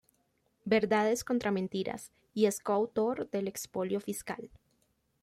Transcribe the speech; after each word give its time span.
Verdades 0.65 1.21
contra 1.23 1.51
mentiras", 1.51 2.11
y 2.33 2.45
es 2.47 2.59
coautor 2.59 3.29
de 3.29 3.37
"El 3.37 3.47
expolio 3.47 3.99
fiscal. 3.99 4.49